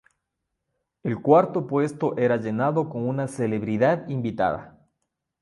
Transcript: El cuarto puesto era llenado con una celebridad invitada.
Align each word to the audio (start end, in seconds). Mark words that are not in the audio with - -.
El 1.03 1.21
cuarto 1.21 1.67
puesto 1.67 2.17
era 2.17 2.37
llenado 2.37 2.89
con 2.89 3.07
una 3.07 3.27
celebridad 3.27 4.07
invitada. 4.09 4.79